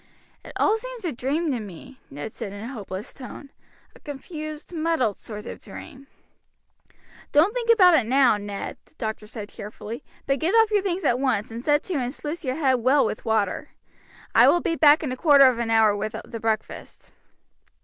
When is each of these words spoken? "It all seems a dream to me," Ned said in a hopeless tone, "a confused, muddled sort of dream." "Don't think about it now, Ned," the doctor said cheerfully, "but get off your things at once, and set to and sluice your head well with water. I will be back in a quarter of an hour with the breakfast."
"It 0.43 0.53
all 0.55 0.79
seems 0.79 1.05
a 1.05 1.11
dream 1.11 1.51
to 1.51 1.59
me," 1.59 1.99
Ned 2.09 2.33
said 2.33 2.51
in 2.51 2.63
a 2.63 2.73
hopeless 2.73 3.13
tone, 3.13 3.51
"a 3.95 3.99
confused, 3.99 4.73
muddled 4.73 5.19
sort 5.19 5.45
of 5.45 5.61
dream." 5.63 6.07
"Don't 7.31 7.53
think 7.53 7.69
about 7.71 7.93
it 7.93 8.07
now, 8.07 8.35
Ned," 8.35 8.77
the 8.85 8.95
doctor 8.95 9.27
said 9.27 9.49
cheerfully, 9.49 10.03
"but 10.25 10.39
get 10.39 10.55
off 10.55 10.71
your 10.71 10.81
things 10.81 11.05
at 11.05 11.19
once, 11.19 11.51
and 11.51 11.63
set 11.63 11.83
to 11.83 11.97
and 11.99 12.11
sluice 12.11 12.43
your 12.43 12.55
head 12.55 12.79
well 12.79 13.05
with 13.05 13.25
water. 13.25 13.69
I 14.33 14.47
will 14.47 14.59
be 14.59 14.75
back 14.75 15.03
in 15.03 15.11
a 15.11 15.15
quarter 15.15 15.45
of 15.45 15.59
an 15.59 15.69
hour 15.69 15.95
with 15.95 16.15
the 16.25 16.39
breakfast." 16.39 17.13